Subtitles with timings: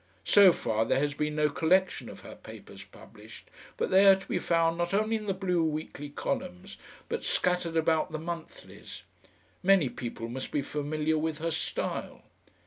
[0.25, 4.25] So far there has been no collection of her papers published, but they are to
[4.27, 6.77] be found not only in the BLUE WEEKLY columns
[7.07, 9.03] but scattered about the monthlies;
[9.61, 12.23] many people must be familiar with her style.